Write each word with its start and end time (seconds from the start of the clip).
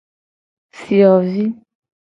Fiovi. 0.79 1.47